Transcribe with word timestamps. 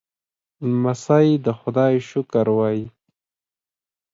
لمسی 0.69 1.27
د 1.45 1.47
خدای 1.59 1.93
شکر 2.09 2.45
وايي. 2.57 2.85